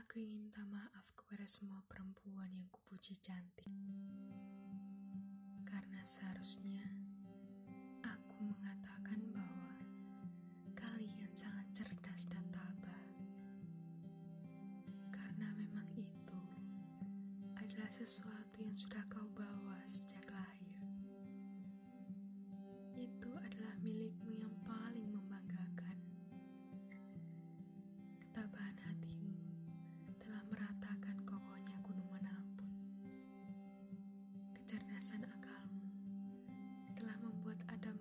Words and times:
Aku 0.00 0.16
ingin 0.16 0.48
minta 0.48 0.64
maaf 0.64 1.12
kepada 1.12 1.44
semua 1.44 1.84
perempuan 1.84 2.48
yang 2.56 2.64
kupuji 2.72 3.20
cantik. 3.20 3.68
Karena 5.68 6.00
seharusnya 6.08 6.88
aku 8.00 8.48
mengatakan 8.48 9.20
bahwa 9.28 9.76
kalian 10.72 11.28
sangat 11.36 11.68
cerdas 11.76 12.32
dan 12.32 12.40
tabah. 12.48 13.04
Karena 15.12 15.52
memang 15.52 15.92
itu 15.92 16.40
adalah 17.60 17.92
sesuatu 17.92 18.56
yang 18.64 18.80
sudah 18.80 19.04
kau 19.12 19.28
bawa 19.36 19.84
sejak 19.84 20.19
Kecerdasan 35.00 35.32
akalmu 35.32 35.80
telah 36.92 37.16
membuat 37.24 37.56
Adam 37.72 37.96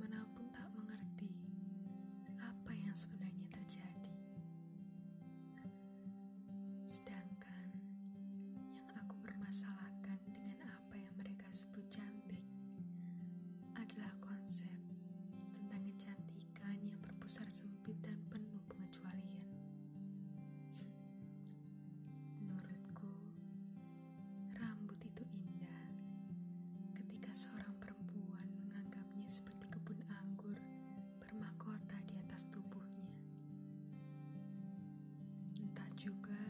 Entah 35.69 35.85
juga 36.01 36.41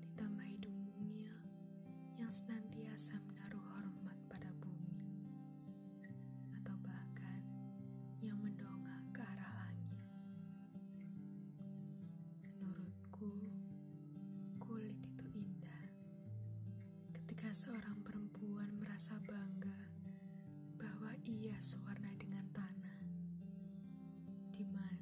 ditambah 0.00 0.48
hidung 0.48 0.88
mungil 0.96 1.36
yang 2.16 2.32
senantiasa 2.32 3.20
menaruh 3.28 3.60
hormat 3.76 4.16
pada 4.32 4.48
bumi, 4.64 4.96
atau 6.56 6.72
bahkan 6.80 7.44
yang 8.24 8.40
mendongak 8.40 9.04
ke 9.12 9.20
arah 9.20 9.52
langit. 9.60 10.00
Menurutku, 12.56 13.44
kulit 14.56 14.96
itu 15.04 15.26
indah. 15.36 15.92
Ketika 17.12 17.52
seorang 17.52 18.00
perempuan 18.00 18.72
merasa 18.80 19.20
bangga 19.20 19.92
bahwa 20.80 21.12
ia 21.28 21.60
sewarna 21.60 22.08
dengan 22.16 22.48
tanah, 22.56 23.04
di 24.48 24.64
mana 24.64 24.95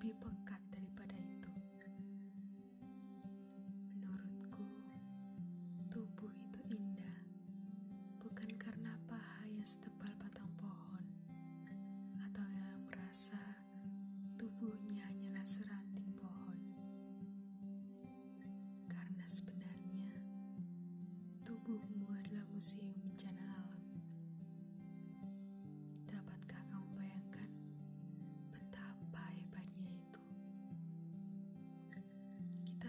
lebih 0.00 0.16
pekat 0.16 0.64
daripada 0.72 1.12
itu. 1.12 1.52
Menurutku, 4.00 4.64
tubuh 5.92 6.32
itu 6.40 6.60
indah, 6.72 7.20
bukan 8.16 8.48
karena 8.56 8.96
paha 9.04 9.44
yang 9.52 9.60
setebal 9.60 10.08
batang 10.16 10.48
pohon, 10.56 11.04
atau 12.16 12.48
yang 12.48 12.80
merasa 12.88 13.60
tubuhnya 14.40 15.04
hanyalah 15.04 15.44
seranting 15.44 16.16
pohon. 16.16 16.56
Karena 18.88 19.28
sebenarnya, 19.28 20.16
tubuhmu 21.44 22.08
adalah 22.08 22.48
museum 22.48 23.09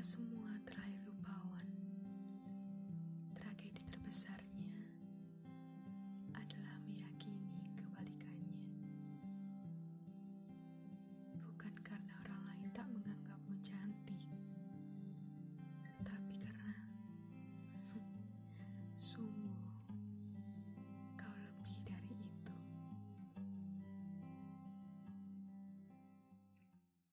semua 0.01 0.57
terlahir 0.65 0.97
rupawan. 1.05 1.69
Tragedi 3.37 3.85
terbesar 3.85 4.40